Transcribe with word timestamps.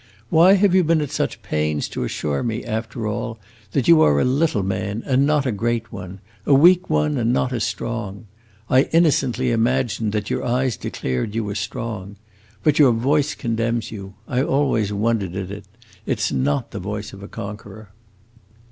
Why 0.29 0.53
have 0.53 0.73
you 0.73 0.83
been 0.83 0.99
at 0.99 1.11
such 1.11 1.43
pains 1.43 1.87
to 1.89 2.03
assure 2.03 2.41
me, 2.41 2.65
after 2.65 3.05
all, 3.05 3.37
that 3.73 3.87
you 3.87 4.01
are 4.01 4.19
a 4.19 4.25
little 4.25 4.63
man 4.63 5.03
and 5.05 5.27
not 5.27 5.45
a 5.45 5.51
great 5.51 5.91
one, 5.91 6.21
a 6.43 6.55
weak 6.55 6.89
one 6.89 7.19
and 7.19 7.31
not 7.31 7.53
a 7.53 7.59
strong? 7.59 8.25
I 8.67 8.85
innocently 8.85 9.51
imagined 9.51 10.11
that 10.13 10.31
your 10.31 10.43
eyes 10.43 10.75
declared 10.75 11.35
you 11.35 11.43
were 11.43 11.53
strong. 11.53 12.15
But 12.63 12.79
your 12.79 12.93
voice 12.93 13.35
condemns 13.35 13.91
you; 13.91 14.15
I 14.27 14.41
always 14.41 14.91
wondered 14.91 15.35
at 15.35 15.51
it; 15.51 15.65
it 16.07 16.19
's 16.19 16.31
not 16.31 16.71
the 16.71 16.79
voice 16.79 17.13
of 17.13 17.21
a 17.21 17.27
conqueror!" 17.27 17.89